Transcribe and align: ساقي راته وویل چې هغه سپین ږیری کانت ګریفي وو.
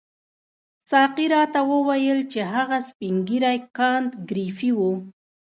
ساقي 0.91 1.25
راته 1.35 1.59
وویل 1.71 2.19
چې 2.31 2.41
هغه 2.53 2.77
سپین 2.89 3.15
ږیری 3.27 3.57
کانت 3.77 4.11
ګریفي 4.29 4.71
وو. 4.77 4.91